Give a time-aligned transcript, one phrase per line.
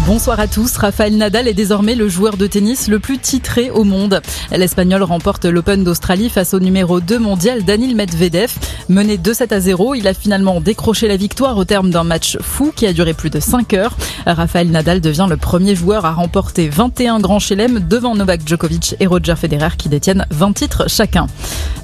[0.00, 0.76] Bonsoir à tous.
[0.76, 4.20] Rafael Nadal est désormais le joueur de tennis le plus titré au monde.
[4.50, 8.52] L'Espagnol remporte l'Open d'Australie face au numéro 2 mondial Daniil Medvedev.
[8.88, 12.72] Mené 2-7 à 0, il a finalement décroché la victoire au terme d'un match fou
[12.74, 13.96] qui a duré plus de 5 heures.
[14.26, 19.06] Rafael Nadal devient le premier joueur à remporter 21 grands chelem devant Novak Djokovic et
[19.06, 21.28] Roger Federer qui détiennent 20 titres chacun.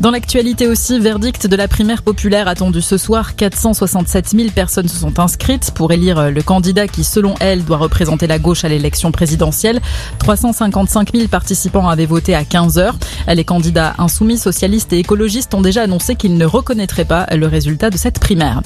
[0.01, 3.37] Dans l'actualité aussi, verdict de la primaire populaire attendu ce soir.
[3.37, 8.00] 467 000 personnes se sont inscrites pour élire le candidat qui, selon elle, doit représenter
[8.01, 9.79] présenter la gauche à l'élection présidentielle.
[10.21, 12.97] 355 000 participants avaient voté à 15 heures.
[13.29, 17.91] Les candidats insoumis, socialistes et écologistes ont déjà annoncé qu'ils ne reconnaîtraient pas le résultat
[17.91, 18.63] de cette primaire.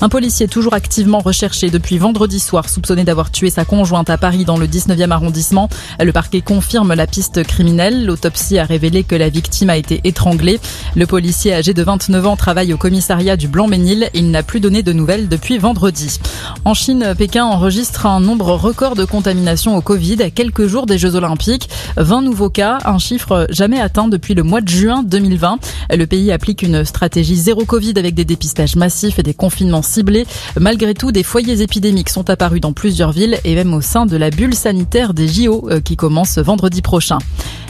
[0.00, 4.46] Un policier toujours activement recherché depuis vendredi soir, soupçonné d'avoir tué sa conjointe à Paris
[4.46, 5.68] dans le 19e arrondissement.
[6.00, 8.06] Le parquet confirme la piste criminelle.
[8.06, 10.60] L'autopsie a révélé que la victime a été étranglée.
[10.96, 14.08] Le policier âgé de 29 ans travaille au commissariat du Blanc-Ménil.
[14.14, 16.20] Il n'a plus donné de nouvelles depuis vendredi.
[16.64, 20.86] En Chine, Pékin enregistre un nombre record record de contamination au Covid à quelques jours
[20.86, 21.68] des Jeux Olympiques.
[21.96, 25.58] 20 nouveaux cas, un chiffre jamais atteint depuis le mois de juin 2020.
[25.96, 30.28] Le pays applique une stratégie zéro Covid avec des dépistages massifs et des confinements ciblés.
[30.60, 34.16] Malgré tout, des foyers épidémiques sont apparus dans plusieurs villes et même au sein de
[34.16, 37.18] la bulle sanitaire des JO euh, qui commence vendredi prochain.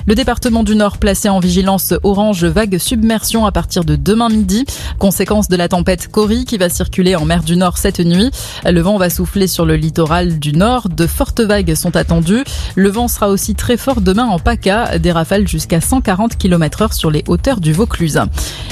[0.08, 4.64] Le département du Nord placé en vigilance orange vague submersion à partir de demain midi,
[4.98, 8.30] conséquence de la tempête Cory qui va circuler en mer du Nord cette nuit.
[8.64, 12.42] Le vent va souffler sur le littoral du Nord, de fortes vagues sont attendues.
[12.74, 16.94] Le vent sera aussi très fort demain en PACA, des rafales jusqu'à 140 km heure
[16.94, 18.18] sur les hauteurs du Vaucluse.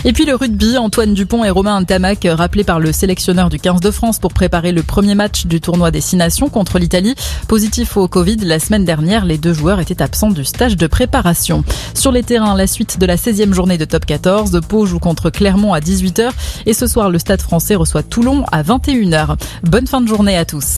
[0.09, 3.81] Et puis le rugby, Antoine Dupont et Romain Tamac, rappelés par le sélectionneur du 15
[3.81, 7.17] de France pour préparer le premier match du tournoi des Six Nations contre l'Italie.
[7.49, 11.65] Positif au Covid, la semaine dernière, les deux joueurs étaient absents du stage de préparation
[11.93, 14.61] sur les terrains, la suite de la 16e journée de Top 14.
[14.69, 16.31] Pau joue contre Clermont à 18h
[16.67, 19.35] et ce soir, le Stade français reçoit Toulon à 21h.
[19.65, 20.75] Bonne fin de journée à tous.